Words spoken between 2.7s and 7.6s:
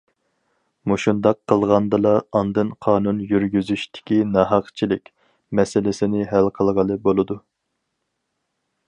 قانۇن يۈرگۈزۈشتىكى ناھەقچىلىك مەسىلىسىنى ھەل قىلغىلى بولىدۇ.